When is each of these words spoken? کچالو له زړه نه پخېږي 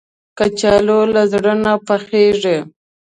کچالو 0.37 0.99
له 1.13 1.21
زړه 1.31 1.53
نه 1.63 1.73
پخېږي 1.87 2.57